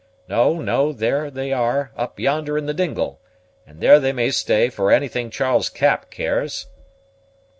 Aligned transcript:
No, 0.27 0.59
no; 0.59 0.91
there 0.93 1.29
they 1.29 1.53
are 1.53 1.91
up 1.95 2.19
yonder 2.19 2.57
in 2.57 2.65
the 2.65 2.73
dingle; 2.73 3.21
and 3.67 3.81
there 3.81 3.99
they 3.99 4.11
may 4.11 4.31
stay, 4.31 4.67
for 4.67 4.91
anything 4.91 5.29
Charles 5.29 5.69
Cap 5.69 6.09
cares." 6.09 6.65